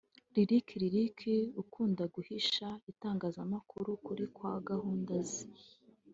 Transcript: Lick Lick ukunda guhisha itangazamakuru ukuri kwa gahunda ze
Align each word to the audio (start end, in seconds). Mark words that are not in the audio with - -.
Lick 0.47 0.67
Lick 0.93 1.19
ukunda 1.61 2.03
guhisha 2.13 2.67
itangazamakuru 2.91 3.87
ukuri 3.97 4.25
kwa 4.35 4.53
gahunda 4.69 5.15
ze 5.29 5.45